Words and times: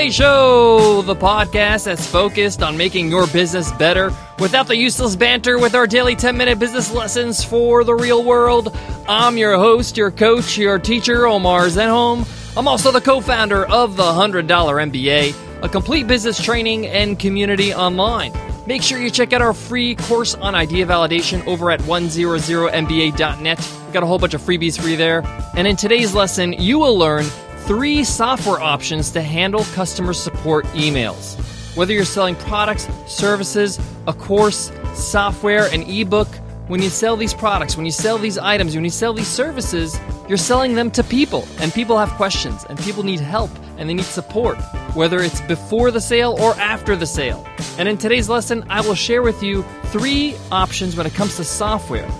MBA 0.00 0.12
Show, 0.14 1.02
the 1.02 1.14
podcast 1.14 1.84
that's 1.84 2.06
focused 2.06 2.62
on 2.62 2.74
making 2.74 3.10
your 3.10 3.26
business 3.26 3.70
better 3.72 4.10
without 4.38 4.66
the 4.66 4.74
useless 4.74 5.14
banter 5.14 5.58
with 5.58 5.74
our 5.74 5.86
daily 5.86 6.16
10 6.16 6.38
minute 6.38 6.58
business 6.58 6.90
lessons 6.90 7.44
for 7.44 7.84
the 7.84 7.94
real 7.94 8.24
world. 8.24 8.74
I'm 9.06 9.36
your 9.36 9.58
host, 9.58 9.98
your 9.98 10.10
coach, 10.10 10.56
your 10.56 10.78
teacher, 10.78 11.26
Omar 11.26 11.66
Zenhom. 11.66 12.26
I'm 12.56 12.66
also 12.66 12.90
the 12.90 13.02
co 13.02 13.20
founder 13.20 13.66
of 13.66 13.96
the 13.96 14.02
$100 14.04 14.46
MBA, 14.46 15.62
a 15.62 15.68
complete 15.68 16.06
business 16.06 16.42
training 16.42 16.86
and 16.86 17.18
community 17.18 17.74
online. 17.74 18.32
Make 18.66 18.82
sure 18.82 18.98
you 18.98 19.10
check 19.10 19.34
out 19.34 19.42
our 19.42 19.52
free 19.52 19.96
course 19.96 20.34
on 20.34 20.54
idea 20.54 20.86
validation 20.86 21.46
over 21.46 21.70
at 21.70 21.80
100mba.net. 21.80 23.58
We've 23.84 23.92
got 23.92 24.02
a 24.02 24.06
whole 24.06 24.18
bunch 24.18 24.32
of 24.32 24.40
freebies 24.40 24.80
for 24.80 24.88
you 24.88 24.96
there. 24.96 25.22
And 25.54 25.66
in 25.66 25.76
today's 25.76 26.14
lesson, 26.14 26.54
you 26.54 26.78
will 26.78 26.96
learn 26.96 27.26
three 27.70 28.02
software 28.02 28.58
options 28.60 29.12
to 29.12 29.22
handle 29.22 29.62
customer 29.74 30.12
support 30.12 30.64
emails. 30.74 31.38
Whether 31.76 31.92
you're 31.92 32.04
selling 32.04 32.34
products, 32.34 32.88
services, 33.06 33.78
a 34.08 34.12
course, 34.12 34.72
software, 34.94 35.72
an 35.72 35.82
ebook, 35.82 36.26
when 36.66 36.82
you 36.82 36.88
sell 36.88 37.16
these 37.16 37.32
products, 37.32 37.76
when 37.76 37.86
you 37.86 37.92
sell 37.92 38.18
these 38.18 38.38
items, 38.38 38.74
when 38.74 38.82
you 38.82 38.90
sell 38.90 39.12
these 39.12 39.28
services, 39.28 40.00
you're 40.28 40.36
selling 40.36 40.74
them 40.74 40.90
to 40.90 41.04
people. 41.04 41.46
And 41.60 41.72
people 41.72 41.96
have 41.96 42.10
questions, 42.14 42.66
and 42.68 42.76
people 42.80 43.04
need 43.04 43.20
help, 43.20 43.52
and 43.78 43.88
they 43.88 43.94
need 43.94 44.04
support, 44.04 44.58
whether 44.94 45.20
it's 45.20 45.40
before 45.42 45.92
the 45.92 46.00
sale 46.00 46.34
or 46.40 46.54
after 46.54 46.96
the 46.96 47.06
sale. 47.06 47.46
And 47.78 47.88
in 47.88 47.98
today's 47.98 48.28
lesson, 48.28 48.64
I 48.68 48.80
will 48.80 48.96
share 48.96 49.22
with 49.22 49.44
you 49.44 49.62
three 49.92 50.34
options 50.50 50.96
when 50.96 51.06
it 51.06 51.14
comes 51.14 51.36
to 51.36 51.44
software 51.44 52.10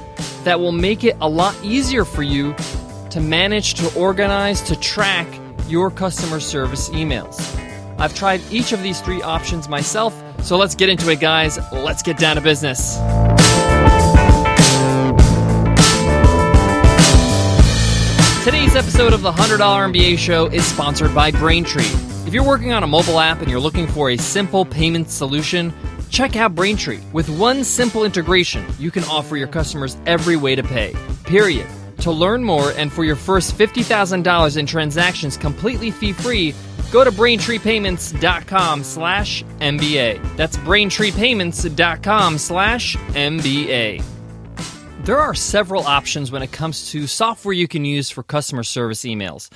that 0.45 0.61
will 0.61 0.71
make 0.71 1.03
it 1.03 1.17
a 1.21 1.29
lot 1.29 1.57
easier 1.65 2.05
for 2.05 2.23
you 2.23 2.55
to 3.11 3.21
manage, 3.21 3.75
to 3.75 3.93
organize, 3.99 4.63
to 4.63 4.79
track 4.79 5.27
your 5.71 5.91
customer 5.91 6.41
service 6.41 6.89
emails. 6.91 7.39
I've 7.99 8.15
tried 8.15 8.41
each 8.51 8.73
of 8.73 8.83
these 8.83 9.01
three 9.01 9.23
options 9.23 9.69
myself, 9.69 10.15
so 10.43 10.57
let's 10.57 10.75
get 10.75 10.89
into 10.89 11.11
it, 11.11 11.21
guys. 11.21 11.59
Let's 11.73 12.03
get 12.03 12.19
down 12.19 12.37
to 12.37 12.43
business. 12.43 12.97
Today's 18.45 18.75
episode 18.75 19.13
of 19.13 19.21
the 19.21 19.31
$100 19.31 19.59
MBA 19.59 20.17
Show 20.17 20.47
is 20.47 20.65
sponsored 20.65 21.15
by 21.15 21.31
Braintree. 21.31 21.85
If 22.27 22.33
you're 22.33 22.47
working 22.47 22.73
on 22.73 22.83
a 22.83 22.87
mobile 22.87 23.21
app 23.21 23.43
and 23.43 23.51
you're 23.51 23.61
looking 23.61 23.87
for 23.87 24.11
a 24.11 24.17
simple 24.17 24.65
payment 24.65 25.11
solution, 25.11 25.75
check 26.09 26.37
out 26.37 26.55
Braintree. 26.55 27.01
With 27.13 27.29
one 27.29 27.65
simple 27.65 28.05
integration, 28.05 28.65
you 28.79 28.91
can 28.91 29.05
offer 29.05 29.37
your 29.37 29.49
customers 29.49 29.99
every 30.07 30.37
way 30.37 30.55
to 30.55 30.63
pay. 30.63 30.95
Period. 31.25 31.67
To 32.01 32.11
learn 32.11 32.43
more 32.43 32.73
and 32.73 32.91
for 32.91 33.05
your 33.05 33.17
first 33.17 33.57
$50,000 33.59 34.57
in 34.57 34.67
transactions 34.67 35.37
completely 35.37 35.91
fee-free, 35.91 36.55
go 36.91 37.05
to 37.05 37.11
braintreepayments.com 37.11 38.85
slash 38.85 39.45
MBA. 39.61 40.37
That's 40.37 40.57
braintreepayments.com 40.57 42.39
slash 42.39 42.97
MBA. 42.97 44.03
There 45.05 45.19
are 45.19 45.35
several 45.35 45.83
options 45.83 46.31
when 46.31 46.43
it 46.43 46.53
comes 46.53 46.91
to 46.93 47.07
software 47.07 47.53
you 47.55 47.69
can 47.69 47.85
use 47.85 48.11
for 48.11 48.23
customer 48.23 48.63
service 48.63 49.03
emails. 49.03 49.51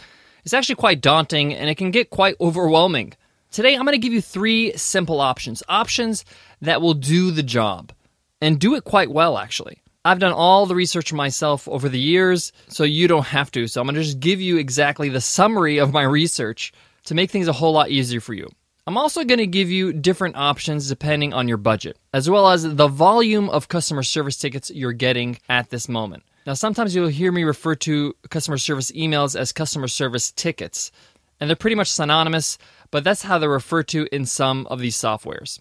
It's 0.44 0.54
actually 0.54 0.74
quite 0.74 1.00
daunting 1.00 1.54
and 1.54 1.70
it 1.70 1.76
can 1.76 1.90
get 1.90 2.10
quite 2.10 2.36
overwhelming. 2.40 3.14
Today, 3.50 3.74
I'm 3.74 3.84
going 3.84 3.92
to 3.92 3.98
give 3.98 4.12
you 4.12 4.20
three 4.20 4.76
simple 4.76 5.20
options. 5.20 5.62
Options 5.68 6.24
that 6.60 6.82
will 6.82 6.94
do 6.94 7.30
the 7.30 7.42
job 7.42 7.92
and 8.40 8.58
do 8.58 8.74
it 8.74 8.84
quite 8.84 9.10
well, 9.10 9.38
actually. 9.38 9.78
I've 10.04 10.18
done 10.18 10.32
all 10.32 10.66
the 10.66 10.74
research 10.74 11.12
myself 11.12 11.66
over 11.66 11.88
the 11.88 11.98
years, 11.98 12.52
so 12.68 12.84
you 12.84 13.08
don't 13.08 13.26
have 13.26 13.50
to. 13.52 13.66
So 13.66 13.80
I'm 13.80 13.86
going 13.86 13.94
to 13.94 14.02
just 14.02 14.20
give 14.20 14.40
you 14.40 14.58
exactly 14.58 15.08
the 15.08 15.20
summary 15.20 15.78
of 15.78 15.92
my 15.94 16.02
research 16.02 16.72
to 17.04 17.14
make 17.14 17.30
things 17.30 17.48
a 17.48 17.52
whole 17.52 17.72
lot 17.72 17.90
easier 17.90 18.20
for 18.20 18.34
you. 18.34 18.48
I'm 18.86 18.98
also 18.98 19.24
going 19.24 19.38
to 19.38 19.46
give 19.46 19.70
you 19.70 19.94
different 19.94 20.36
options 20.36 20.90
depending 20.90 21.32
on 21.32 21.48
your 21.48 21.56
budget, 21.56 21.98
as 22.12 22.28
well 22.28 22.50
as 22.50 22.74
the 22.76 22.86
volume 22.88 23.48
of 23.48 23.68
customer 23.68 24.02
service 24.02 24.36
tickets 24.36 24.70
you're 24.70 24.92
getting 24.92 25.38
at 25.48 25.70
this 25.70 25.88
moment. 25.88 26.22
Now, 26.46 26.52
sometimes 26.52 26.94
you'll 26.94 27.08
hear 27.08 27.32
me 27.32 27.44
refer 27.44 27.74
to 27.76 28.14
customer 28.28 28.58
service 28.58 28.92
emails 28.92 29.34
as 29.34 29.52
customer 29.52 29.88
service 29.88 30.30
tickets, 30.32 30.92
and 31.40 31.48
they're 31.48 31.56
pretty 31.56 31.76
much 31.76 31.90
synonymous, 31.90 32.58
but 32.90 33.04
that's 33.04 33.22
how 33.22 33.38
they're 33.38 33.48
referred 33.48 33.88
to 33.88 34.06
in 34.12 34.26
some 34.26 34.66
of 34.66 34.80
these 34.80 34.96
softwares. 34.98 35.60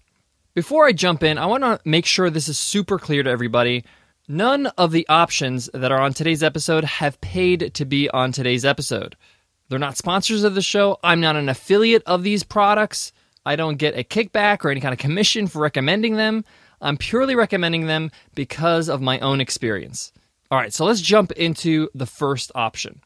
Before 0.54 0.86
I 0.86 0.92
jump 0.92 1.24
in, 1.24 1.38
I 1.38 1.46
want 1.46 1.64
to 1.64 1.80
make 1.86 2.06
sure 2.06 2.30
this 2.30 2.50
is 2.50 2.60
super 2.60 3.00
clear 3.00 3.24
to 3.24 3.30
everybody. 3.30 3.86
None 4.28 4.68
of 4.78 4.92
the 4.92 5.06
options 5.10 5.70
that 5.74 5.92
are 5.92 6.00
on 6.00 6.14
today's 6.14 6.44
episode 6.44 6.86
have 6.86 7.20
paid 7.20 7.74
to 7.74 7.84
be 7.84 8.10
on 8.10 8.32
today's 8.32 8.64
episode. 8.64 9.18
They're 9.68 9.78
not 9.78 9.98
sponsors 9.98 10.46
of 10.46 10.56
the 10.56 10.62
show. 10.62 10.98
I'm 11.04 11.20
not 11.20 11.36
an 11.36 11.50
affiliate 11.50 12.04
of 12.06 12.24
these 12.24 12.44
products. 12.44 13.12
I 13.46 13.58
don't 13.58 13.76
get 13.76 13.98
a 13.98 14.04
kickback 14.04 14.64
or 14.64 14.70
any 14.70 14.80
kind 14.80 14.94
of 14.94 15.00
commission 15.00 15.48
for 15.48 15.62
recommending 15.62 16.16
them. 16.16 16.46
I'm 16.80 16.96
purely 16.96 17.36
recommending 17.36 17.88
them 17.88 18.12
because 18.34 18.88
of 18.88 19.02
my 19.02 19.20
own 19.20 19.42
experience. 19.42 20.14
All 20.50 20.58
right, 20.58 20.74
so 20.74 20.86
let's 20.86 21.02
jump 21.02 21.34
into 21.34 21.90
the 21.94 22.06
first 22.06 22.50
option. 22.56 23.02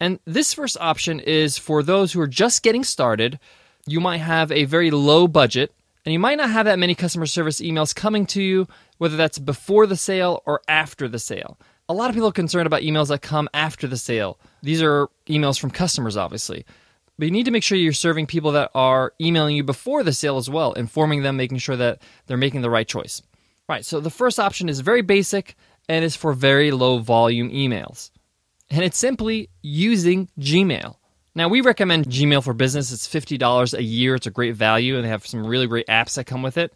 And 0.00 0.20
this 0.24 0.54
first 0.54 0.78
option 0.80 1.20
is 1.20 1.58
for 1.58 1.82
those 1.82 2.14
who 2.14 2.20
are 2.22 2.26
just 2.26 2.62
getting 2.62 2.82
started. 2.82 3.38
You 3.86 4.00
might 4.00 4.18
have 4.18 4.50
a 4.50 4.64
very 4.64 4.90
low 4.90 5.28
budget 5.28 5.74
and 6.04 6.12
you 6.12 6.18
might 6.18 6.38
not 6.38 6.50
have 6.50 6.66
that 6.66 6.78
many 6.78 6.94
customer 6.94 7.26
service 7.26 7.60
emails 7.60 7.94
coming 7.94 8.26
to 8.26 8.42
you, 8.42 8.66
whether 9.02 9.16
that's 9.16 9.40
before 9.40 9.84
the 9.88 9.96
sale 9.96 10.44
or 10.46 10.62
after 10.68 11.08
the 11.08 11.18
sale. 11.18 11.58
A 11.88 11.92
lot 11.92 12.08
of 12.08 12.14
people 12.14 12.28
are 12.28 12.32
concerned 12.32 12.68
about 12.68 12.82
emails 12.82 13.08
that 13.08 13.20
come 13.20 13.48
after 13.52 13.88
the 13.88 13.96
sale. 13.96 14.38
These 14.62 14.80
are 14.80 15.08
emails 15.26 15.58
from 15.58 15.72
customers, 15.72 16.16
obviously. 16.16 16.64
But 17.18 17.24
you 17.24 17.32
need 17.32 17.46
to 17.46 17.50
make 17.50 17.64
sure 17.64 17.76
you're 17.76 17.94
serving 17.94 18.28
people 18.28 18.52
that 18.52 18.70
are 18.76 19.12
emailing 19.20 19.56
you 19.56 19.64
before 19.64 20.04
the 20.04 20.12
sale 20.12 20.36
as 20.36 20.48
well, 20.48 20.72
informing 20.74 21.24
them, 21.24 21.36
making 21.36 21.58
sure 21.58 21.74
that 21.74 22.00
they're 22.26 22.36
making 22.36 22.60
the 22.60 22.70
right 22.70 22.86
choice. 22.86 23.20
All 23.68 23.74
right, 23.74 23.84
so 23.84 23.98
the 23.98 24.08
first 24.08 24.38
option 24.38 24.68
is 24.68 24.78
very 24.78 25.02
basic 25.02 25.56
and 25.88 26.04
is 26.04 26.14
for 26.14 26.32
very 26.32 26.70
low 26.70 26.98
volume 26.98 27.50
emails. 27.50 28.12
And 28.70 28.84
it's 28.84 28.98
simply 28.98 29.50
using 29.62 30.28
Gmail. 30.38 30.94
Now, 31.34 31.48
we 31.48 31.60
recommend 31.60 32.06
Gmail 32.06 32.44
for 32.44 32.54
Business. 32.54 32.92
It's 32.92 33.08
$50 33.08 33.74
a 33.76 33.82
year. 33.82 34.14
It's 34.14 34.28
a 34.28 34.30
great 34.30 34.54
value, 34.54 34.94
and 34.94 35.04
they 35.04 35.08
have 35.08 35.26
some 35.26 35.44
really 35.44 35.66
great 35.66 35.88
apps 35.88 36.14
that 36.14 36.26
come 36.26 36.42
with 36.42 36.56
it. 36.56 36.72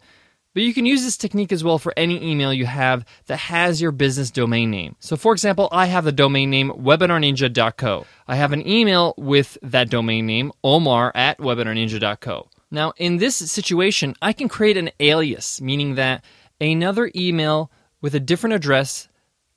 But 0.57 0.63
you 0.63 0.73
can 0.73 0.87
use 0.87 1.03
this 1.03 1.17
technique 1.17 1.51
as 1.51 1.63
well 1.63 1.77
for 1.77 1.93
any 1.95 2.31
email 2.31 2.51
you 2.51 2.65
have 2.65 3.05
that 3.27 3.37
has 3.37 3.79
your 3.79 3.91
business 3.91 4.31
domain 4.31 4.71
name. 4.71 4.95
So, 4.99 5.15
for 5.15 5.31
example, 5.31 5.69
I 5.71 5.85
have 5.85 6.03
the 6.03 6.11
domain 6.11 6.49
name 6.49 6.71
webinarninja.co. 6.71 8.07
I 8.27 8.35
have 8.37 8.53
an 8.53 8.67
email 8.67 9.13
with 9.19 9.59
that 9.61 9.91
domain 9.91 10.25
name, 10.25 10.51
omar 10.63 11.11
at 11.13 11.37
webinarninja.co. 11.37 12.49
Now, 12.71 12.93
in 12.97 13.17
this 13.17 13.35
situation, 13.35 14.15
I 14.19 14.33
can 14.33 14.49
create 14.49 14.77
an 14.77 14.89
alias, 14.99 15.61
meaning 15.61 15.93
that 15.93 16.25
another 16.59 17.11
email 17.15 17.69
with 18.01 18.15
a 18.15 18.19
different 18.19 18.55
address, 18.55 19.09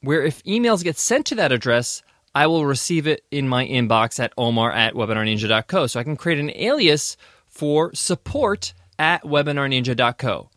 where 0.03 0.23
if 0.23 0.45
emails 0.45 0.85
get 0.85 0.99
sent 0.99 1.25
to 1.29 1.35
that 1.37 1.51
address, 1.51 2.03
I 2.35 2.47
will 2.47 2.67
receive 2.67 3.07
it 3.07 3.25
in 3.31 3.49
my 3.49 3.67
inbox 3.67 4.21
at 4.21 4.35
omar 4.37 4.71
at 4.71 4.93
webinarninja.co. 4.93 5.87
So 5.87 5.99
I 5.99 6.05
can 6.05 6.17
create 6.19 6.41
an 6.41 6.53
alias 6.55 7.17
for 7.49 7.91
support 7.95 8.75
at 8.99 9.23
webinarninja.co. 9.23 10.51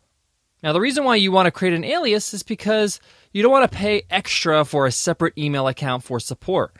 Now, 0.64 0.72
the 0.72 0.80
reason 0.80 1.04
why 1.04 1.16
you 1.16 1.30
want 1.30 1.44
to 1.44 1.50
create 1.50 1.74
an 1.74 1.84
alias 1.84 2.32
is 2.32 2.42
because 2.42 2.98
you 3.32 3.42
don't 3.42 3.52
want 3.52 3.70
to 3.70 3.76
pay 3.76 4.04
extra 4.08 4.64
for 4.64 4.86
a 4.86 4.92
separate 4.92 5.36
email 5.36 5.68
account 5.68 6.02
for 6.02 6.18
support. 6.18 6.74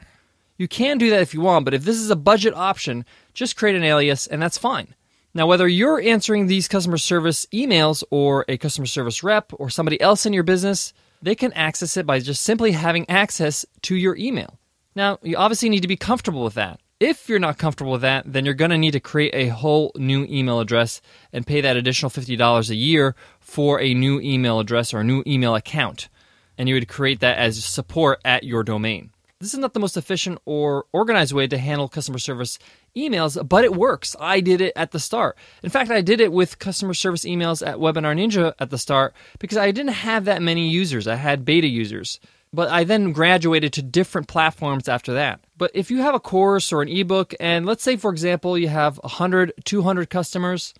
You 0.56 0.66
can 0.68 0.96
do 0.96 1.10
that 1.10 1.20
if 1.20 1.34
you 1.34 1.42
want, 1.42 1.66
but 1.66 1.74
if 1.74 1.84
this 1.84 1.98
is 1.98 2.08
a 2.08 2.16
budget 2.16 2.54
option, 2.54 3.04
just 3.34 3.58
create 3.58 3.76
an 3.76 3.84
alias 3.84 4.26
and 4.26 4.40
that's 4.40 4.56
fine. 4.56 4.94
Now, 5.34 5.46
whether 5.46 5.68
you're 5.68 6.00
answering 6.00 6.46
these 6.46 6.66
customer 6.66 6.96
service 6.96 7.44
emails 7.52 8.02
or 8.10 8.46
a 8.48 8.56
customer 8.56 8.86
service 8.86 9.22
rep 9.22 9.52
or 9.52 9.68
somebody 9.68 10.00
else 10.00 10.24
in 10.24 10.32
your 10.32 10.44
business, 10.44 10.94
they 11.20 11.34
can 11.34 11.52
access 11.52 11.98
it 11.98 12.06
by 12.06 12.20
just 12.20 12.40
simply 12.40 12.72
having 12.72 13.04
access 13.10 13.66
to 13.82 13.94
your 13.94 14.16
email. 14.16 14.58
Now, 14.96 15.18
you 15.20 15.36
obviously 15.36 15.68
need 15.68 15.82
to 15.82 15.88
be 15.88 15.98
comfortable 15.98 16.42
with 16.42 16.54
that. 16.54 16.80
If 17.06 17.28
you're 17.28 17.38
not 17.38 17.58
comfortable 17.58 17.92
with 17.92 18.00
that, 18.00 18.24
then 18.32 18.46
you're 18.46 18.54
going 18.54 18.70
to 18.70 18.78
need 18.78 18.92
to 18.92 18.98
create 18.98 19.34
a 19.34 19.48
whole 19.48 19.92
new 19.94 20.24
email 20.24 20.58
address 20.58 21.02
and 21.34 21.46
pay 21.46 21.60
that 21.60 21.76
additional 21.76 22.08
$50 22.08 22.70
a 22.70 22.74
year 22.74 23.14
for 23.40 23.78
a 23.78 23.92
new 23.92 24.22
email 24.22 24.58
address 24.58 24.94
or 24.94 25.00
a 25.00 25.04
new 25.04 25.22
email 25.26 25.54
account. 25.54 26.08
And 26.56 26.66
you 26.66 26.74
would 26.76 26.88
create 26.88 27.20
that 27.20 27.36
as 27.36 27.62
support 27.62 28.22
at 28.24 28.44
your 28.44 28.62
domain. 28.62 29.10
This 29.38 29.52
is 29.52 29.58
not 29.58 29.74
the 29.74 29.80
most 29.80 29.98
efficient 29.98 30.38
or 30.46 30.86
organized 30.94 31.34
way 31.34 31.46
to 31.46 31.58
handle 31.58 31.90
customer 31.90 32.18
service 32.18 32.58
emails, 32.96 33.36
but 33.46 33.64
it 33.64 33.74
works. 33.74 34.16
I 34.18 34.40
did 34.40 34.62
it 34.62 34.72
at 34.74 34.92
the 34.92 34.98
start. 34.98 35.36
In 35.62 35.68
fact, 35.68 35.90
I 35.90 36.00
did 36.00 36.22
it 36.22 36.32
with 36.32 36.58
customer 36.58 36.94
service 36.94 37.26
emails 37.26 37.66
at 37.66 37.76
Webinar 37.76 38.18
Ninja 38.18 38.54
at 38.58 38.70
the 38.70 38.78
start 38.78 39.12
because 39.38 39.58
I 39.58 39.72
didn't 39.72 39.92
have 39.92 40.24
that 40.24 40.40
many 40.40 40.70
users. 40.70 41.06
I 41.06 41.16
had 41.16 41.44
beta 41.44 41.66
users. 41.66 42.18
But 42.54 42.68
I 42.68 42.84
then 42.84 43.12
graduated 43.12 43.72
to 43.72 43.82
different 43.82 44.28
platforms 44.28 44.88
after 44.88 45.14
that. 45.14 45.40
But 45.56 45.72
if 45.74 45.90
you 45.90 45.98
have 46.02 46.14
a 46.14 46.20
course 46.20 46.72
or 46.72 46.82
an 46.82 46.88
ebook, 46.88 47.34
and 47.40 47.66
let's 47.66 47.82
say, 47.82 47.96
for 47.96 48.12
example, 48.12 48.56
you 48.56 48.68
have 48.68 48.96
100, 48.98 49.54
200 49.64 50.08
customers, 50.08 50.72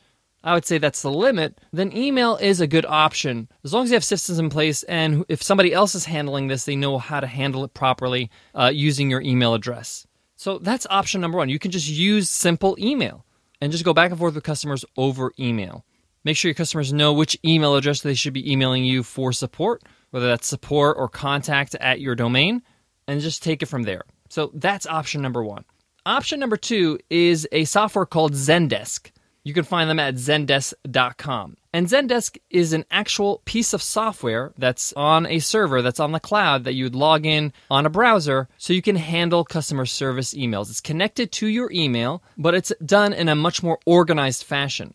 I 0.45 0.55
would 0.55 0.65
say 0.65 0.79
that's 0.79 1.03
the 1.03 1.11
limit, 1.11 1.61
then 1.73 1.97
email 1.97 2.37
is 2.37 2.61
a 2.61 2.69
good 2.69 2.87
option. 2.87 3.49
As 3.65 3.75
long 3.75 3.85
as 3.85 3.91
you 3.91 3.95
have 3.95 4.05
systems 4.05 4.39
in 4.39 4.51
place, 4.51 4.85
and 4.85 5.25
if 5.29 5.43
somebody 5.43 5.73
else 5.73 5.97
is 5.97 6.05
handling 6.05 6.47
this, 6.47 6.65
they 6.65 6.77
know 6.77 6.99
how 6.99 7.19
to 7.19 7.27
handle 7.27 7.65
it 7.65 7.75
properly 7.75 8.31
uh, 8.55 8.71
using 8.73 9.11
your 9.11 9.23
email 9.23 9.53
address. 9.53 10.07
So 10.37 10.59
that's 10.59 10.87
option 10.91 11.21
number 11.21 11.39
one. 11.39 11.49
You 11.49 11.59
can 11.59 11.73
just 11.73 11.89
use 11.89 12.31
simple 12.31 12.77
email 12.79 13.25
and 13.61 13.73
just 13.73 13.85
go 13.85 13.95
back 13.95 14.11
and 14.11 14.19
forth 14.19 14.37
with 14.37 14.45
customers 14.45 14.85
over 14.97 15.33
email. 15.41 15.85
Make 16.23 16.37
sure 16.37 16.51
your 16.51 16.55
customers 16.55 16.93
know 16.93 17.13
which 17.13 17.37
email 17.45 17.75
address 17.75 18.01
they 18.01 18.15
should 18.15 18.33
be 18.33 18.51
emailing 18.51 18.85
you 18.85 19.03
for 19.03 19.33
support, 19.33 19.83
whether 20.15 20.29
that's 20.29 20.47
support 20.47 20.97
or 20.97 21.09
contact 21.09 21.75
at 21.81 22.01
your 22.01 22.15
domain, 22.15 22.63
and 23.09 23.21
just 23.21 23.43
take 23.43 23.65
it 23.65 23.67
from 23.67 23.83
there. 23.83 24.03
So 24.29 24.53
that's 24.55 24.87
option 24.87 25.21
number 25.21 25.43
one. 25.43 25.65
Option 26.07 26.39
number 26.39 26.57
two 26.57 27.01
is 27.11 27.49
a 27.51 27.65
software 27.65 28.07
called 28.07 28.35
Zendesk. 28.35 29.11
You 29.43 29.53
can 29.53 29.65
find 29.65 29.91
them 29.91 29.99
at 29.99 30.15
zendesk.com. 30.15 31.57
And 31.73 31.89
Zendesk 31.89 32.39
is 32.49 32.73
an 32.73 32.85
actual 32.93 33.43
piece 33.45 33.73
of 33.73 33.83
software 33.83 34.53
that's 34.57 34.93
on 34.93 35.27
a 35.27 35.41
server 35.41 35.83
that's 35.83 35.99
on 35.99 36.13
the 36.13 36.21
cloud 36.21 36.63
that 36.63 36.75
you 36.75 36.85
would 36.85 36.95
log 36.95 37.27
in 37.27 37.53
on 37.69 37.85
a 37.85 37.91
browser 37.91 38.49
so 38.57 38.73
you 38.73 38.83
can 38.83 38.95
handle 38.95 39.45
customer 39.45 39.85
service 39.85 40.33
emails. 40.33 40.71
It's 40.71 40.81
connected 40.81 41.33
to 41.33 41.49
your 41.49 41.73
email, 41.73 42.23
but 42.39 42.55
it's 42.55 42.73
done 42.87 43.13
in 43.13 43.29
a 43.29 43.35
much 43.35 43.65
more 43.65 43.81
organized 43.85 44.45
fashion. 44.45 44.95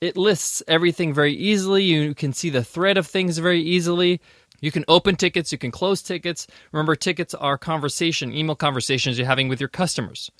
It 0.00 0.16
lists 0.16 0.62
everything 0.66 1.12
very 1.12 1.34
easily. 1.34 1.82
You 1.82 2.14
can 2.14 2.32
see 2.32 2.48
the 2.48 2.64
thread 2.64 2.96
of 2.96 3.06
things 3.06 3.36
very 3.36 3.60
easily. 3.60 4.22
You 4.60 4.70
can 4.70 4.84
open 4.88 5.16
tickets, 5.16 5.52
you 5.52 5.58
can 5.58 5.70
close 5.70 6.02
tickets. 6.02 6.46
Remember, 6.72 6.94
tickets 6.94 7.34
are 7.34 7.58
conversation, 7.58 8.34
email 8.34 8.56
conversations 8.56 9.18
you're 9.18 9.26
having 9.26 9.48
with 9.48 9.60
your 9.60 9.68
customers. 9.68 10.30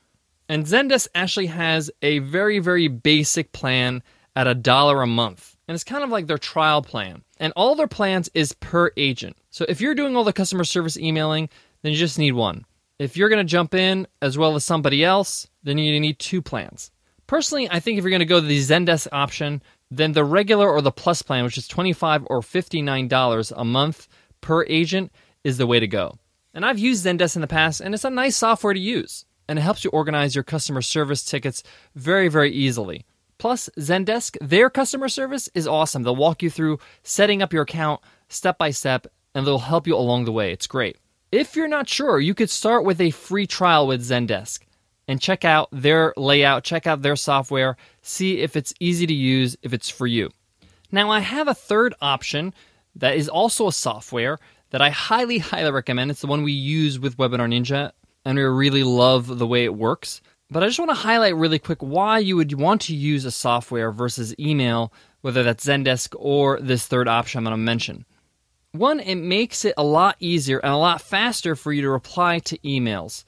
And 0.48 0.66
Zendesk 0.66 1.08
actually 1.14 1.46
has 1.46 1.90
a 2.02 2.18
very, 2.18 2.58
very 2.58 2.88
basic 2.88 3.52
plan 3.52 4.02
at 4.34 4.46
a 4.46 4.54
dollar 4.54 5.02
a 5.02 5.06
month. 5.06 5.56
And 5.68 5.74
it's 5.74 5.84
kind 5.84 6.02
of 6.02 6.10
like 6.10 6.26
their 6.26 6.38
trial 6.38 6.82
plan. 6.82 7.22
And 7.38 7.52
all 7.54 7.74
their 7.76 7.86
plans 7.86 8.28
is 8.34 8.52
per 8.52 8.90
agent. 8.96 9.36
So 9.50 9.64
if 9.68 9.80
you're 9.80 9.94
doing 9.94 10.16
all 10.16 10.24
the 10.24 10.32
customer 10.32 10.64
service 10.64 10.96
emailing, 10.96 11.48
then 11.82 11.92
you 11.92 11.98
just 11.98 12.18
need 12.18 12.32
one. 12.32 12.64
If 12.98 13.16
you're 13.16 13.28
going 13.28 13.44
to 13.46 13.50
jump 13.50 13.74
in 13.74 14.06
as 14.20 14.36
well 14.36 14.56
as 14.56 14.64
somebody 14.64 15.04
else, 15.04 15.46
then 15.62 15.78
you 15.78 15.98
need 15.98 16.18
two 16.18 16.42
plans. 16.42 16.90
Personally, 17.26 17.70
I 17.70 17.78
think 17.78 17.96
if 17.96 18.04
you're 18.04 18.10
going 18.10 18.18
to 18.18 18.26
go 18.26 18.40
to 18.40 18.46
the 18.46 18.58
Zendesk 18.58 19.06
option, 19.12 19.62
then 19.90 20.12
the 20.12 20.24
regular 20.24 20.70
or 20.70 20.80
the 20.80 20.92
plus 20.92 21.22
plan, 21.22 21.44
which 21.44 21.58
is 21.58 21.68
25 21.68 22.26
or 22.26 22.40
$59 22.40 23.52
a 23.56 23.64
month 23.64 24.08
per 24.40 24.64
agent, 24.64 25.12
is 25.44 25.58
the 25.58 25.66
way 25.66 25.80
to 25.80 25.88
go. 25.88 26.18
And 26.54 26.64
I've 26.64 26.78
used 26.78 27.04
Zendesk 27.04 27.36
in 27.36 27.42
the 27.42 27.46
past, 27.46 27.80
and 27.80 27.94
it's 27.94 28.04
a 28.04 28.10
nice 28.10 28.36
software 28.36 28.74
to 28.74 28.80
use 28.80 29.24
and 29.50 29.58
it 29.58 29.62
helps 29.62 29.82
you 29.82 29.90
organize 29.90 30.36
your 30.36 30.44
customer 30.44 30.80
service 30.80 31.24
tickets 31.24 31.64
very, 31.96 32.28
very 32.28 32.52
easily. 32.52 33.04
Plus, 33.36 33.68
Zendesk, 33.76 34.36
their 34.40 34.70
customer 34.70 35.08
service 35.08 35.48
is 35.54 35.66
awesome. 35.66 36.04
They'll 36.04 36.14
walk 36.14 36.40
you 36.40 36.50
through 36.50 36.78
setting 37.02 37.42
up 37.42 37.52
your 37.52 37.62
account 37.62 38.00
step 38.28 38.58
by 38.58 38.70
step, 38.70 39.08
and 39.34 39.44
they'll 39.44 39.58
help 39.58 39.88
you 39.88 39.96
along 39.96 40.24
the 40.24 40.30
way. 40.30 40.52
It's 40.52 40.68
great. 40.68 40.98
If 41.32 41.56
you're 41.56 41.66
not 41.66 41.88
sure, 41.88 42.20
you 42.20 42.32
could 42.32 42.48
start 42.48 42.84
with 42.84 43.00
a 43.00 43.10
free 43.10 43.44
trial 43.44 43.88
with 43.88 44.08
Zendesk 44.08 44.60
and 45.10 45.20
check 45.20 45.44
out 45.44 45.68
their 45.72 46.14
layout, 46.16 46.62
check 46.62 46.86
out 46.86 47.02
their 47.02 47.16
software, 47.16 47.76
see 48.00 48.38
if 48.38 48.54
it's 48.54 48.72
easy 48.78 49.08
to 49.08 49.12
use, 49.12 49.56
if 49.60 49.72
it's 49.72 49.90
for 49.90 50.06
you. 50.06 50.30
Now, 50.92 51.10
I 51.10 51.18
have 51.18 51.48
a 51.48 51.54
third 51.54 51.94
option 52.00 52.54
that 52.94 53.16
is 53.16 53.28
also 53.28 53.66
a 53.66 53.72
software 53.72 54.38
that 54.70 54.80
I 54.80 54.90
highly, 54.90 55.38
highly 55.38 55.72
recommend. 55.72 56.12
It's 56.12 56.20
the 56.20 56.28
one 56.28 56.44
we 56.44 56.52
use 56.52 57.00
with 57.00 57.16
Webinar 57.16 57.48
Ninja, 57.48 57.90
and 58.24 58.38
we 58.38 58.44
really 58.44 58.84
love 58.84 59.38
the 59.38 59.48
way 59.48 59.64
it 59.64 59.74
works. 59.74 60.20
But 60.48 60.62
I 60.62 60.68
just 60.68 60.78
want 60.78 60.92
to 60.92 60.94
highlight 60.94 61.34
really 61.34 61.58
quick 61.58 61.80
why 61.80 62.20
you 62.20 62.36
would 62.36 62.52
want 62.56 62.82
to 62.82 62.94
use 62.94 63.24
a 63.24 63.32
software 63.32 63.90
versus 63.90 64.32
email, 64.38 64.92
whether 65.22 65.42
that's 65.42 65.66
Zendesk 65.66 66.14
or 66.20 66.60
this 66.60 66.86
third 66.86 67.08
option 67.08 67.38
I'm 67.38 67.44
going 67.44 67.54
to 67.54 67.56
mention. 67.56 68.04
One, 68.70 69.00
it 69.00 69.16
makes 69.16 69.64
it 69.64 69.74
a 69.76 69.82
lot 69.82 70.14
easier 70.20 70.60
and 70.60 70.72
a 70.72 70.76
lot 70.76 71.02
faster 71.02 71.56
for 71.56 71.72
you 71.72 71.82
to 71.82 71.90
reply 71.90 72.38
to 72.38 72.58
emails. 72.58 73.24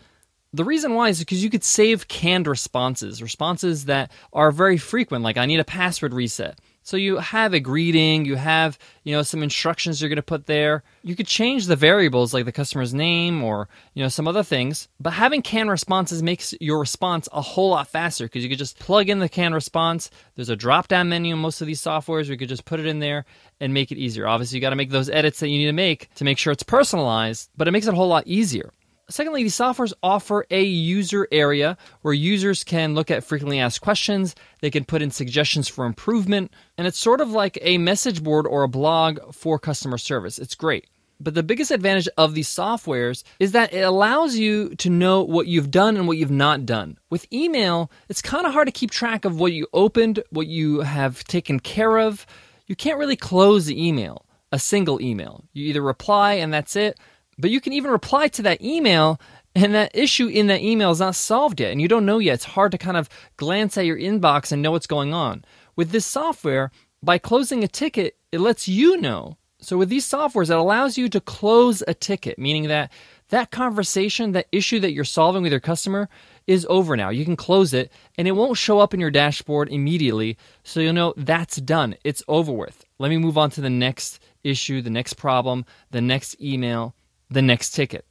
The 0.55 0.65
reason 0.65 0.95
why 0.95 1.09
is 1.09 1.19
because 1.19 1.43
you 1.43 1.49
could 1.49 1.65
save 1.65 2.09
canned 2.09 2.47
responses, 2.47 3.23
responses 3.23 3.87
that 3.87 4.11
are 4.35 4.53
very 4.53 4.77
frequent, 4.77 5.25
like 5.25 5.39
I 5.39 5.47
need 5.47 5.61
a 5.61 5.65
password 5.65 6.13
reset. 6.13 6.59
So 6.83 6.97
you 6.97 7.19
have 7.19 7.55
a 7.55 7.61
greeting, 7.61 8.25
you 8.25 8.35
have, 8.35 8.77
you 9.05 9.15
know, 9.15 9.23
some 9.23 9.43
instructions 9.43 10.01
you're 10.01 10.09
going 10.09 10.17
to 10.17 10.23
put 10.23 10.47
there. 10.47 10.83
You 11.05 11.15
could 11.15 11.29
change 11.29 11.67
the 11.67 11.77
variables 11.77 12.35
like 12.35 12.45
the 12.45 12.53
customer's 12.53 12.93
name 12.93 13.43
or, 13.43 13.69
you 13.95 14.03
know, 14.03 14.09
some 14.09 14.27
other 14.27 14.43
things. 14.43 14.89
But 14.99 15.13
having 15.13 15.43
canned 15.43 15.71
responses 15.71 16.23
makes 16.25 16.55
your 16.61 16.81
response 16.81 17.29
a 17.33 17.41
whole 17.41 17.71
lot 17.71 17.89
faster 17.89 18.25
because 18.25 18.43
you 18.43 18.49
could 18.49 18.59
just 18.59 18.81
plug 18.81 19.09
in 19.09 19.21
the 19.21 19.29
canned 19.29 19.55
response. 19.55 20.11
There's 20.35 20.49
a 20.49 20.57
drop-down 20.57 21.09
menu 21.09 21.35
in 21.35 21.41
most 21.41 21.61
of 21.61 21.69
these 21.69 21.81
softwares. 21.81 22.27
You 22.27 22.37
could 22.37 22.49
just 22.49 22.65
put 22.65 22.81
it 22.81 22.87
in 22.87 22.99
there 22.99 23.27
and 23.61 23.73
make 23.73 23.93
it 23.93 23.99
easier. 23.99 24.27
Obviously, 24.27 24.57
you 24.57 24.61
got 24.61 24.71
to 24.71 24.77
make 24.77 24.91
those 24.91 25.09
edits 25.09 25.39
that 25.39 25.49
you 25.49 25.59
need 25.59 25.67
to 25.67 25.73
make 25.73 26.13
to 26.17 26.25
make 26.25 26.37
sure 26.37 26.53
it's 26.53 26.65
personalized, 26.65 27.49
but 27.57 27.69
it 27.69 27.71
makes 27.71 27.87
it 27.87 27.95
a 27.95 27.97
whole 27.97 28.09
lot 28.09 28.27
easier. 28.27 28.73
Secondly, 29.13 29.43
these 29.43 29.55
softwares 29.55 29.93
offer 30.03 30.47
a 30.51 30.63
user 30.63 31.29
area 31.31 31.77
where 32.01 32.15
users 32.15 32.65
can 32.65 32.95
look 32.95 33.11
at 33.11 33.23
frequently 33.23 33.61
asked 33.61 33.83
questions, 33.83 34.35
they 34.63 34.71
can 34.71 34.87
put 34.87 35.03
in 35.03 35.11
suggestions 35.11 35.69
for 35.69 35.85
improvement, 35.85 36.51
and 36.79 36.87
it's 36.87 36.99
sort 36.99 37.21
of 37.21 37.31
like 37.31 37.59
a 37.61 37.77
message 37.77 38.23
board 38.23 38.47
or 38.47 38.63
a 38.63 38.69
blog 38.69 39.35
for 39.35 39.59
customer 39.59 39.99
service. 39.99 40.39
It's 40.39 40.55
great. 40.55 40.87
But 41.21 41.35
the 41.35 41.43
biggest 41.43 41.71
advantage 41.71 42.09
of 42.17 42.35
these 42.35 42.49
softwares 42.49 43.23
is 43.39 43.53
that 43.53 43.75
it 43.75 43.83
allows 43.83 44.37
you 44.37 44.75
to 44.77 44.89
know 44.89 45.23
what 45.23 45.47
you've 45.47 45.71
done 45.71 45.97
and 45.97 46.09
what 46.09 46.17
you've 46.17 46.31
not 46.31 46.65
done. 46.65 46.97
With 47.11 47.31
email, 47.31 47.93
it's 48.09 48.23
kind 48.23 48.47
of 48.47 48.55
hard 48.55 48.67
to 48.67 48.73
keep 48.73 48.91
track 48.91 49.27
of 49.27 49.39
what 49.39 49.53
you 49.53 49.67
opened, 49.75 50.23
what 50.31 50.47
you 50.47 50.81
have 50.81 51.23
taken 51.25 51.61
care 51.61 51.99
of. 51.99 52.27
You 52.67 52.75
can't 52.75 52.99
really 52.99 53.17
close 53.17 53.67
the 53.67 53.87
email, 53.87 54.25
a 54.51 54.59
single 54.59 55.03
email. 55.03 55.45
You 55.53 55.67
either 55.67 55.83
reply 55.83 56.35
and 56.35 56.53
that's 56.53 56.77
it, 56.77 56.99
but 57.39 57.51
you 57.51 57.61
can 57.61 57.73
even 57.73 57.91
reply 57.91 58.29
to 58.29 58.43
that 58.43 58.63
email 58.63 59.21
and 59.55 59.75
that 59.75 59.91
issue 59.95 60.29
in 60.29 60.47
that 60.47 60.63
email 60.63 60.91
is 60.91 61.01
not 61.01 61.15
solved 61.15 61.61
yet 61.61 61.73
and 61.73 61.81
you 61.81 61.89
don't 61.89 62.07
know 62.07 62.19
yet. 62.19 62.35
It's 62.35 62.45
hard 62.45 62.73
to 62.73 62.79
kind 62.79 62.97
of 62.97 63.09
glance 63.37 63.77
at 63.77 63.85
your 63.85 63.99
inbox 63.99 64.53
and 64.53 64.63
know 64.63 64.71
what's 64.71 64.87
going 64.87 65.13
on. 65.13 65.45
With 65.77 65.91
this 65.91 66.07
software, 66.07 66.71
by 67.03 67.19
closing 67.19 67.65
a 67.65 67.69
ticket, 67.69 68.17
it 68.31 68.41
lets 68.41 68.69
you 68.69 68.97
know. 68.97 69.37
So 69.61 69.77
with 69.77 69.89
these 69.89 70.09
softwares, 70.09 70.51
it 70.51 70.57
allows 70.57 70.99
you 70.99 71.09
to 71.11 71.21
close 71.21 71.83
a 71.87 71.95
ticket, 71.95 72.39
meaning 72.39 72.69
that 72.69 72.91
that 73.29 73.51
conversation, 73.51 74.33
that 74.33 74.49
issue 74.53 74.81
that 74.81 74.93
you're 74.93 75.05
solving 75.05 75.43
with 75.43 75.53
your 75.53 75.61
customer 75.61 76.09
is 76.47 76.67
over 76.69 76.97
now. 76.97 77.11
You 77.11 77.25
can 77.25 77.37
close 77.37 77.73
it 77.73 77.93
and 78.19 78.27
it 78.27 78.33
won't 78.33 78.59
show 78.59 78.79
up 78.79 78.93
in 78.93 79.01
your 79.01 79.11
dashboard 79.11 79.69
immediately. 79.71 80.37
So 80.65 80.81
you'll 80.81 80.93
know 80.93 81.15
that's 81.17 81.57
done. 81.57 81.97
It's 82.05 82.23
over 82.29 82.53
with. 82.53 82.85
Let 82.99 83.09
me 83.09 83.19
move 83.19 83.39
on 83.39 83.51
to 83.51 83.61
the 83.61 83.71
next 83.71 84.21
issue, 84.43 84.83
the 84.83 84.91
next 84.91 85.15
problem, 85.15 85.65
the 85.91 86.01
next 86.01 86.41
email 86.41 86.95
the 87.33 87.43
next 87.43 87.71
ticket. 87.71 88.05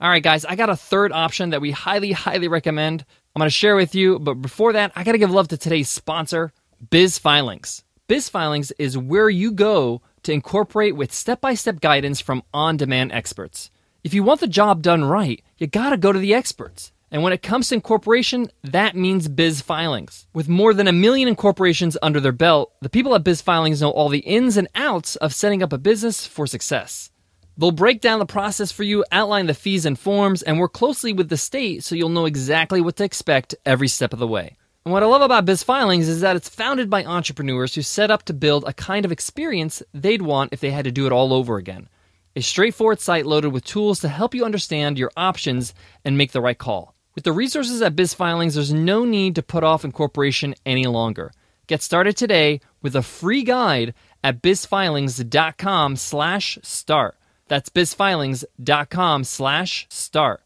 All 0.00 0.10
right, 0.10 0.22
guys, 0.22 0.44
I 0.44 0.56
got 0.56 0.70
a 0.70 0.76
third 0.76 1.12
option 1.12 1.50
that 1.50 1.60
we 1.60 1.70
highly, 1.70 2.12
highly 2.12 2.48
recommend. 2.48 3.04
I'm 3.34 3.40
going 3.40 3.46
to 3.46 3.50
share 3.50 3.76
with 3.76 3.94
you, 3.94 4.18
but 4.18 4.34
before 4.34 4.72
that, 4.72 4.92
I 4.96 5.04
got 5.04 5.12
to 5.12 5.18
give 5.18 5.30
love 5.30 5.48
to 5.48 5.56
today's 5.56 5.88
sponsor, 5.88 6.52
Biz 6.90 7.18
Filings. 7.18 7.84
Biz 8.06 8.28
Filings 8.28 8.70
is 8.72 8.98
where 8.98 9.30
you 9.30 9.50
go 9.52 10.02
to 10.24 10.32
incorporate 10.32 10.96
with 10.96 11.12
step 11.12 11.40
by 11.40 11.54
step 11.54 11.80
guidance 11.80 12.20
from 12.20 12.42
on 12.52 12.76
demand 12.76 13.12
experts. 13.12 13.70
If 14.02 14.12
you 14.12 14.22
want 14.22 14.40
the 14.40 14.46
job 14.46 14.82
done 14.82 15.04
right, 15.04 15.42
you 15.56 15.66
got 15.66 15.90
to 15.90 15.96
go 15.96 16.12
to 16.12 16.18
the 16.18 16.34
experts. 16.34 16.92
And 17.10 17.22
when 17.22 17.32
it 17.32 17.42
comes 17.42 17.68
to 17.68 17.76
incorporation, 17.76 18.50
that 18.64 18.96
means 18.96 19.28
Biz 19.28 19.60
Filings. 19.60 20.26
With 20.34 20.48
more 20.48 20.74
than 20.74 20.88
a 20.88 20.92
million 20.92 21.28
incorporations 21.28 21.96
under 22.02 22.20
their 22.20 22.32
belt, 22.32 22.72
the 22.82 22.88
people 22.88 23.14
at 23.14 23.24
Biz 23.24 23.40
Filings 23.40 23.80
know 23.80 23.90
all 23.90 24.08
the 24.08 24.18
ins 24.18 24.56
and 24.56 24.68
outs 24.74 25.14
of 25.16 25.32
setting 25.32 25.62
up 25.62 25.72
a 25.72 25.78
business 25.78 26.26
for 26.26 26.46
success. 26.46 27.10
They'll 27.56 27.70
break 27.70 28.00
down 28.00 28.18
the 28.18 28.26
process 28.26 28.72
for 28.72 28.82
you, 28.82 29.04
outline 29.12 29.46
the 29.46 29.54
fees 29.54 29.86
and 29.86 29.98
forms, 29.98 30.42
and 30.42 30.58
work 30.58 30.72
closely 30.72 31.12
with 31.12 31.28
the 31.28 31.36
state 31.36 31.84
so 31.84 31.94
you'll 31.94 32.08
know 32.08 32.26
exactly 32.26 32.80
what 32.80 32.96
to 32.96 33.04
expect 33.04 33.54
every 33.64 33.88
step 33.88 34.12
of 34.12 34.18
the 34.18 34.26
way. 34.26 34.56
And 34.84 34.92
what 34.92 35.02
I 35.02 35.06
love 35.06 35.22
about 35.22 35.46
Biz 35.46 35.62
Filings 35.62 36.08
is 36.08 36.20
that 36.20 36.36
it's 36.36 36.48
founded 36.48 36.90
by 36.90 37.04
entrepreneurs 37.04 37.74
who 37.74 37.82
set 37.82 38.10
up 38.10 38.24
to 38.24 38.34
build 38.34 38.64
a 38.66 38.74
kind 38.74 39.06
of 39.06 39.12
experience 39.12 39.82
they'd 39.94 40.20
want 40.20 40.52
if 40.52 40.60
they 40.60 40.72
had 40.72 40.84
to 40.84 40.92
do 40.92 41.06
it 41.06 41.12
all 41.12 41.32
over 41.32 41.56
again. 41.56 41.88
A 42.36 42.42
straightforward 42.42 43.00
site 43.00 43.24
loaded 43.24 43.52
with 43.52 43.64
tools 43.64 44.00
to 44.00 44.08
help 44.08 44.34
you 44.34 44.44
understand 44.44 44.98
your 44.98 45.12
options 45.16 45.72
and 46.04 46.18
make 46.18 46.32
the 46.32 46.40
right 46.40 46.58
call. 46.58 46.92
With 47.14 47.22
the 47.22 47.32
resources 47.32 47.80
at 47.80 47.94
Biz 47.94 48.12
Filings, 48.12 48.56
there's 48.56 48.74
no 48.74 49.04
need 49.04 49.36
to 49.36 49.42
put 49.42 49.62
off 49.62 49.84
incorporation 49.84 50.56
any 50.66 50.86
longer. 50.86 51.30
Get 51.68 51.80
started 51.80 52.16
today 52.16 52.60
with 52.82 52.96
a 52.96 53.02
free 53.02 53.44
guide 53.44 53.94
at 54.24 54.42
bizfilings.com/start. 54.42 57.16
That's 57.54 57.70
bizfilings.com 57.70 59.22
slash 59.22 59.86
start. 59.88 60.42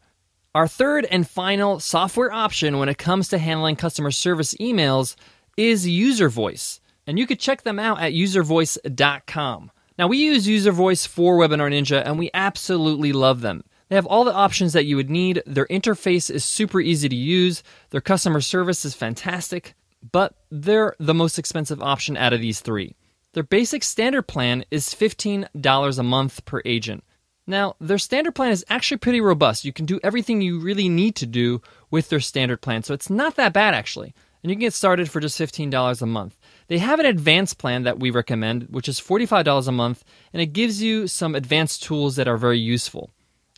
Our 0.53 0.67
third 0.67 1.07
and 1.09 1.27
final 1.27 1.79
software 1.79 2.31
option 2.31 2.77
when 2.77 2.87
it 2.87 2.99
comes 2.99 3.29
to 3.29 3.39
handling 3.39 3.77
customer 3.77 4.11
service 4.11 4.53
emails 4.61 5.15
is 5.57 5.87
User 5.87 6.29
Voice. 6.29 6.79
And 7.07 7.17
you 7.17 7.25
could 7.25 7.39
check 7.39 7.63
them 7.63 7.79
out 7.79 7.99
at 7.99 8.13
uservoice.com. 8.13 9.71
Now, 9.97 10.05
we 10.05 10.17
use 10.19 10.47
User 10.47 10.71
Voice 10.71 11.07
for 11.07 11.35
Webinar 11.39 11.71
Ninja 11.71 12.03
and 12.05 12.19
we 12.19 12.29
absolutely 12.35 13.11
love 13.11 13.41
them. 13.41 13.63
They 13.87 13.95
have 13.95 14.05
all 14.05 14.23
the 14.23 14.31
options 14.31 14.73
that 14.73 14.85
you 14.85 14.95
would 14.95 15.09
need. 15.09 15.41
Their 15.47 15.65
interface 15.65 16.29
is 16.29 16.45
super 16.45 16.79
easy 16.79 17.09
to 17.09 17.15
use. 17.15 17.63
Their 17.89 18.01
customer 18.01 18.39
service 18.39 18.85
is 18.85 18.93
fantastic, 18.93 19.73
but 20.11 20.35
they're 20.51 20.95
the 20.99 21.15
most 21.15 21.39
expensive 21.39 21.81
option 21.81 22.17
out 22.17 22.33
of 22.33 22.41
these 22.41 22.59
three. 22.59 22.95
Their 23.39 23.45
basic 23.45 23.85
standard 23.85 24.23
plan 24.23 24.65
is 24.69 24.93
$15 24.93 25.97
a 25.97 26.03
month 26.03 26.43
per 26.43 26.61
agent. 26.65 27.05
Now, 27.47 27.77
their 27.79 27.97
standard 27.97 28.35
plan 28.35 28.51
is 28.51 28.65
actually 28.67 28.97
pretty 28.97 29.21
robust. 29.21 29.63
You 29.63 29.71
can 29.71 29.85
do 29.85 29.97
everything 30.03 30.41
you 30.41 30.59
really 30.59 30.89
need 30.89 31.15
to 31.15 31.25
do 31.25 31.61
with 31.89 32.09
their 32.09 32.19
standard 32.19 32.59
plan, 32.59 32.83
so 32.83 32.93
it's 32.93 33.09
not 33.09 33.37
that 33.37 33.53
bad 33.53 33.73
actually. 33.73 34.13
and 34.43 34.49
you 34.49 34.57
can 34.57 34.59
get 34.59 34.73
started 34.73 35.09
for 35.09 35.21
just 35.21 35.39
$15 35.39 36.01
a 36.01 36.05
month. 36.05 36.37
They 36.67 36.79
have 36.79 36.99
an 36.99 37.05
advanced 37.05 37.57
plan 37.57 37.83
that 37.83 37.97
we 37.97 38.09
recommend, 38.09 38.63
which 38.71 38.89
is 38.89 38.99
$45 38.99 39.69
a 39.69 39.71
month, 39.71 40.03
and 40.33 40.41
it 40.41 40.51
gives 40.51 40.83
you 40.83 41.07
some 41.07 41.33
advanced 41.33 41.81
tools 41.81 42.17
that 42.17 42.27
are 42.27 42.35
very 42.35 42.59
useful. 42.59 43.09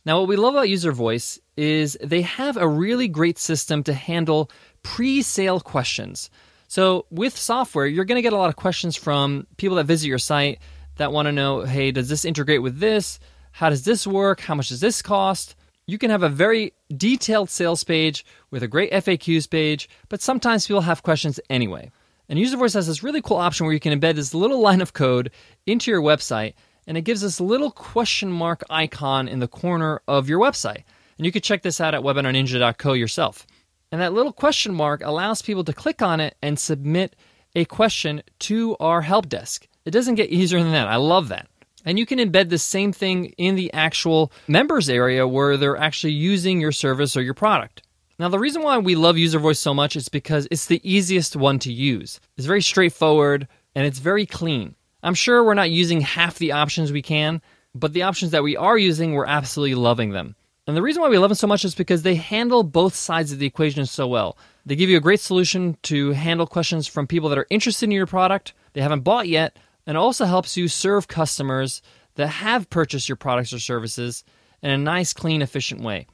Now, 0.06 0.20
what 0.20 0.28
we 0.28 0.36
love 0.36 0.54
about 0.54 0.68
User 0.68 0.92
Voice 0.92 1.40
is 1.56 1.98
they 2.00 2.22
have 2.22 2.56
a 2.56 2.68
really 2.68 3.08
great 3.08 3.36
system 3.36 3.82
to 3.82 3.94
handle 3.94 4.48
pre 4.84 5.22
sale 5.22 5.58
questions. 5.58 6.30
So, 6.72 7.04
with 7.10 7.36
software, 7.36 7.84
you're 7.84 8.06
going 8.06 8.16
to 8.16 8.22
get 8.22 8.32
a 8.32 8.38
lot 8.38 8.48
of 8.48 8.56
questions 8.56 8.96
from 8.96 9.46
people 9.58 9.76
that 9.76 9.84
visit 9.84 10.08
your 10.08 10.16
site 10.16 10.58
that 10.96 11.12
want 11.12 11.26
to 11.26 11.32
know 11.32 11.64
hey, 11.64 11.90
does 11.90 12.08
this 12.08 12.24
integrate 12.24 12.62
with 12.62 12.78
this? 12.78 13.20
How 13.50 13.68
does 13.68 13.84
this 13.84 14.06
work? 14.06 14.40
How 14.40 14.54
much 14.54 14.70
does 14.70 14.80
this 14.80 15.02
cost? 15.02 15.54
You 15.86 15.98
can 15.98 16.08
have 16.08 16.22
a 16.22 16.30
very 16.30 16.72
detailed 16.96 17.50
sales 17.50 17.84
page 17.84 18.24
with 18.50 18.62
a 18.62 18.68
great 18.68 18.90
FAQs 18.90 19.50
page, 19.50 19.86
but 20.08 20.22
sometimes 20.22 20.66
people 20.66 20.80
have 20.80 21.02
questions 21.02 21.38
anyway. 21.50 21.90
And 22.30 22.38
User 22.38 22.56
Voice 22.56 22.72
has 22.72 22.86
this 22.86 23.02
really 23.02 23.20
cool 23.20 23.36
option 23.36 23.66
where 23.66 23.74
you 23.74 23.78
can 23.78 24.00
embed 24.00 24.14
this 24.14 24.32
little 24.32 24.62
line 24.62 24.80
of 24.80 24.94
code 24.94 25.30
into 25.66 25.90
your 25.90 26.00
website, 26.00 26.54
and 26.86 26.96
it 26.96 27.02
gives 27.02 27.20
this 27.20 27.38
little 27.38 27.70
question 27.70 28.32
mark 28.32 28.62
icon 28.70 29.28
in 29.28 29.40
the 29.40 29.46
corner 29.46 30.00
of 30.08 30.26
your 30.26 30.40
website. 30.40 30.84
And 31.18 31.26
you 31.26 31.32
can 31.32 31.42
check 31.42 31.60
this 31.60 31.82
out 31.82 31.94
at 31.94 32.00
webinarninja.co 32.00 32.94
yourself. 32.94 33.46
And 33.92 34.00
that 34.00 34.14
little 34.14 34.32
question 34.32 34.74
mark 34.74 35.02
allows 35.04 35.42
people 35.42 35.64
to 35.64 35.72
click 35.72 36.00
on 36.00 36.18
it 36.18 36.34
and 36.42 36.58
submit 36.58 37.14
a 37.54 37.66
question 37.66 38.22
to 38.40 38.74
our 38.80 39.02
help 39.02 39.28
desk. 39.28 39.68
It 39.84 39.90
doesn't 39.90 40.14
get 40.14 40.30
easier 40.30 40.62
than 40.62 40.72
that. 40.72 40.88
I 40.88 40.96
love 40.96 41.28
that. 41.28 41.46
And 41.84 41.98
you 41.98 42.06
can 42.06 42.18
embed 42.18 42.48
the 42.48 42.58
same 42.58 42.92
thing 42.92 43.26
in 43.36 43.54
the 43.54 43.72
actual 43.74 44.32
members 44.48 44.88
area 44.88 45.28
where 45.28 45.56
they're 45.56 45.76
actually 45.76 46.14
using 46.14 46.60
your 46.60 46.72
service 46.72 47.16
or 47.16 47.22
your 47.22 47.34
product. 47.34 47.82
Now, 48.18 48.28
the 48.28 48.38
reason 48.38 48.62
why 48.62 48.78
we 48.78 48.94
love 48.94 49.18
User 49.18 49.38
Voice 49.38 49.58
so 49.58 49.74
much 49.74 49.96
is 49.96 50.08
because 50.08 50.48
it's 50.50 50.66
the 50.66 50.80
easiest 50.90 51.36
one 51.36 51.58
to 51.60 51.72
use. 51.72 52.20
It's 52.36 52.46
very 52.46 52.62
straightforward 52.62 53.48
and 53.74 53.84
it's 53.84 53.98
very 53.98 54.26
clean. 54.26 54.74
I'm 55.02 55.14
sure 55.14 55.44
we're 55.44 55.54
not 55.54 55.70
using 55.70 56.00
half 56.00 56.38
the 56.38 56.52
options 56.52 56.92
we 56.92 57.02
can, 57.02 57.42
but 57.74 57.92
the 57.92 58.02
options 58.02 58.30
that 58.30 58.44
we 58.44 58.56
are 58.56 58.78
using, 58.78 59.12
we're 59.12 59.26
absolutely 59.26 59.74
loving 59.74 60.10
them. 60.10 60.36
And 60.66 60.76
the 60.76 60.82
reason 60.82 61.02
why 61.02 61.08
we 61.08 61.18
love 61.18 61.30
them 61.30 61.34
so 61.34 61.48
much 61.48 61.64
is 61.64 61.74
because 61.74 62.02
they 62.02 62.14
handle 62.14 62.62
both 62.62 62.94
sides 62.94 63.32
of 63.32 63.40
the 63.40 63.46
equation 63.46 63.84
so 63.84 64.06
well. 64.06 64.38
They 64.64 64.76
give 64.76 64.88
you 64.88 64.96
a 64.96 65.00
great 65.00 65.18
solution 65.18 65.76
to 65.82 66.12
handle 66.12 66.46
questions 66.46 66.86
from 66.86 67.08
people 67.08 67.28
that 67.30 67.38
are 67.38 67.48
interested 67.50 67.86
in 67.86 67.90
your 67.90 68.06
product, 68.06 68.52
they 68.72 68.80
haven't 68.80 69.00
bought 69.00 69.26
yet, 69.26 69.56
and 69.86 69.96
also 69.96 70.24
helps 70.24 70.56
you 70.56 70.68
serve 70.68 71.08
customers 71.08 71.82
that 72.14 72.28
have 72.28 72.70
purchased 72.70 73.08
your 73.08 73.16
products 73.16 73.52
or 73.52 73.58
services 73.58 74.22
in 74.62 74.70
a 74.70 74.78
nice, 74.78 75.12
clean, 75.12 75.42
efficient 75.42 75.80
way. 75.80 76.06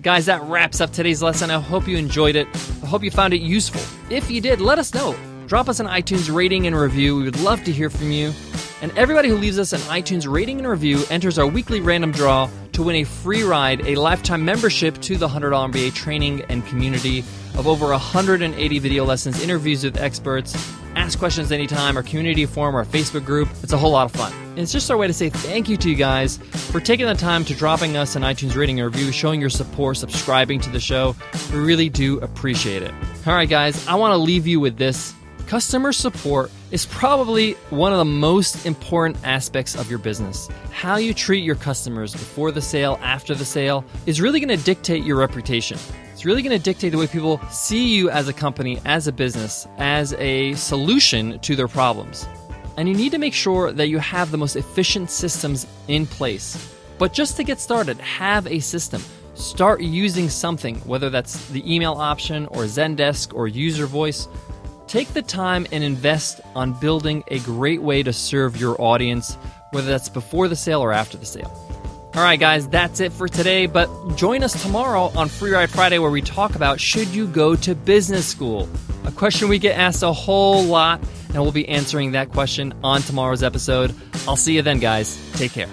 Guys, 0.00 0.26
that 0.26 0.42
wraps 0.42 0.80
up 0.80 0.92
today's 0.92 1.20
lesson. 1.20 1.50
I 1.50 1.58
hope 1.58 1.88
you 1.88 1.96
enjoyed 1.96 2.36
it. 2.36 2.46
I 2.82 2.86
hope 2.86 3.02
you 3.02 3.10
found 3.10 3.34
it 3.34 3.40
useful. 3.40 3.82
If 4.10 4.30
you 4.30 4.40
did, 4.40 4.60
let 4.60 4.78
us 4.78 4.94
know. 4.94 5.16
Drop 5.48 5.68
us 5.68 5.80
an 5.80 5.86
iTunes 5.86 6.32
rating 6.32 6.68
and 6.68 6.76
review. 6.76 7.16
We 7.16 7.24
would 7.24 7.40
love 7.40 7.64
to 7.64 7.72
hear 7.72 7.90
from 7.90 8.12
you. 8.12 8.32
And 8.80 8.96
everybody 8.96 9.28
who 9.28 9.36
leaves 9.36 9.58
us 9.58 9.72
an 9.72 9.80
iTunes 9.80 10.30
rating 10.30 10.58
and 10.58 10.68
review 10.68 11.02
enters 11.10 11.38
our 11.38 11.46
weekly 11.46 11.80
random 11.80 12.12
draw 12.12 12.48
to 12.72 12.82
win 12.84 12.96
a 12.96 13.04
free 13.04 13.42
ride, 13.42 13.84
a 13.86 13.96
lifetime 13.96 14.44
membership 14.44 15.00
to 15.00 15.16
the 15.16 15.26
$100 15.26 15.72
MBA 15.72 15.94
training 15.94 16.42
and 16.42 16.64
community 16.66 17.20
of 17.56 17.66
over 17.66 17.88
180 17.88 18.78
video 18.78 19.04
lessons, 19.04 19.42
interviews 19.42 19.82
with 19.82 19.96
experts, 19.96 20.54
ask 20.94 21.18
questions 21.18 21.50
anytime, 21.50 21.96
our 21.96 22.04
community 22.04 22.46
forum, 22.46 22.76
our 22.76 22.84
Facebook 22.84 23.24
group. 23.24 23.48
It's 23.64 23.72
a 23.72 23.78
whole 23.78 23.90
lot 23.90 24.04
of 24.04 24.12
fun. 24.12 24.32
And 24.50 24.60
it's 24.60 24.70
just 24.70 24.88
our 24.92 24.96
way 24.96 25.08
to 25.08 25.12
say 25.12 25.28
thank 25.28 25.68
you 25.68 25.76
to 25.76 25.90
you 25.90 25.96
guys 25.96 26.36
for 26.36 26.80
taking 26.80 27.06
the 27.06 27.14
time 27.14 27.44
to 27.46 27.54
dropping 27.54 27.96
us 27.96 28.14
an 28.14 28.22
iTunes 28.22 28.54
rating 28.54 28.80
and 28.80 28.94
review, 28.94 29.10
showing 29.10 29.40
your 29.40 29.50
support, 29.50 29.96
subscribing 29.96 30.60
to 30.60 30.70
the 30.70 30.78
show. 30.80 31.16
We 31.52 31.58
really 31.58 31.88
do 31.88 32.20
appreciate 32.20 32.84
it. 32.84 32.92
All 33.26 33.34
right, 33.34 33.48
guys, 33.48 33.88
I 33.88 33.96
want 33.96 34.12
to 34.12 34.18
leave 34.18 34.46
you 34.46 34.60
with 34.60 34.76
this. 34.76 35.14
Customer 35.48 35.94
support 35.94 36.50
is 36.72 36.84
probably 36.84 37.54
one 37.70 37.90
of 37.90 37.96
the 37.96 38.04
most 38.04 38.66
important 38.66 39.16
aspects 39.24 39.74
of 39.76 39.88
your 39.88 39.98
business. 39.98 40.46
How 40.72 40.96
you 40.96 41.14
treat 41.14 41.42
your 41.42 41.54
customers 41.54 42.12
before 42.12 42.52
the 42.52 42.60
sale, 42.60 42.98
after 43.00 43.34
the 43.34 43.46
sale, 43.46 43.82
is 44.04 44.20
really 44.20 44.40
going 44.40 44.54
to 44.54 44.62
dictate 44.62 45.04
your 45.04 45.16
reputation. 45.16 45.78
It's 46.12 46.26
really 46.26 46.42
going 46.42 46.54
to 46.54 46.62
dictate 46.62 46.92
the 46.92 46.98
way 46.98 47.06
people 47.06 47.40
see 47.50 47.96
you 47.96 48.10
as 48.10 48.28
a 48.28 48.34
company, 48.34 48.78
as 48.84 49.06
a 49.06 49.12
business, 49.12 49.66
as 49.78 50.12
a 50.18 50.52
solution 50.52 51.38
to 51.38 51.56
their 51.56 51.66
problems. 51.66 52.28
And 52.76 52.86
you 52.86 52.94
need 52.94 53.12
to 53.12 53.18
make 53.18 53.32
sure 53.32 53.72
that 53.72 53.88
you 53.88 53.96
have 54.00 54.30
the 54.30 54.36
most 54.36 54.54
efficient 54.54 55.08
systems 55.08 55.66
in 55.88 56.04
place. 56.04 56.74
But 56.98 57.14
just 57.14 57.38
to 57.38 57.42
get 57.42 57.58
started, 57.58 57.96
have 58.02 58.46
a 58.46 58.58
system. 58.58 59.02
Start 59.32 59.80
using 59.80 60.28
something, 60.28 60.76
whether 60.80 61.08
that's 61.08 61.48
the 61.48 61.74
email 61.74 61.94
option 61.94 62.44
or 62.48 62.64
Zendesk 62.64 63.32
or 63.32 63.48
user 63.48 63.86
voice. 63.86 64.28
Take 64.88 65.08
the 65.08 65.20
time 65.20 65.66
and 65.70 65.84
invest 65.84 66.40
on 66.54 66.72
building 66.72 67.22
a 67.28 67.38
great 67.40 67.82
way 67.82 68.02
to 68.02 68.10
serve 68.10 68.56
your 68.56 68.80
audience, 68.80 69.36
whether 69.70 69.86
that's 69.86 70.08
before 70.08 70.48
the 70.48 70.56
sale 70.56 70.80
or 70.80 70.94
after 70.94 71.18
the 71.18 71.26
sale. 71.26 71.52
All 72.14 72.22
right, 72.22 72.40
guys, 72.40 72.66
that's 72.66 72.98
it 73.00 73.12
for 73.12 73.28
today. 73.28 73.66
But 73.66 73.90
join 74.16 74.42
us 74.42 74.62
tomorrow 74.62 75.12
on 75.14 75.28
Free 75.28 75.52
Ride 75.52 75.68
Friday 75.68 75.98
where 75.98 76.10
we 76.10 76.22
talk 76.22 76.54
about 76.54 76.80
should 76.80 77.08
you 77.08 77.26
go 77.26 77.54
to 77.56 77.74
business 77.74 78.26
school? 78.26 78.66
A 79.04 79.12
question 79.12 79.50
we 79.50 79.58
get 79.58 79.78
asked 79.78 80.02
a 80.02 80.12
whole 80.12 80.64
lot, 80.64 81.00
and 81.28 81.42
we'll 81.42 81.52
be 81.52 81.68
answering 81.68 82.12
that 82.12 82.30
question 82.30 82.72
on 82.82 83.02
tomorrow's 83.02 83.42
episode. 83.42 83.94
I'll 84.26 84.36
see 84.36 84.54
you 84.54 84.62
then, 84.62 84.80
guys. 84.80 85.20
Take 85.34 85.52
care. 85.52 85.68